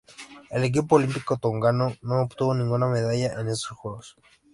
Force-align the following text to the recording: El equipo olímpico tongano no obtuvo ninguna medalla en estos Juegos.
El 0.49 0.63
equipo 0.63 0.95
olímpico 0.95 1.37
tongano 1.37 1.93
no 2.01 2.23
obtuvo 2.23 2.55
ninguna 2.55 2.87
medalla 2.87 3.39
en 3.39 3.47
estos 3.49 3.67
Juegos. 3.77 4.15